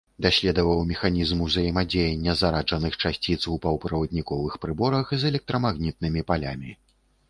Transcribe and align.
Даследаваў 0.25 0.79
механізм 0.91 1.43
узаемадзеяння 1.47 2.35
зараджаных 2.41 2.99
часціц 3.05 3.41
у 3.55 3.61
паўправадніковых 3.69 4.53
прыборах 4.67 5.17
з 5.17 5.35
электрамагнітнымі 5.35 6.29
палямі. 6.33 6.79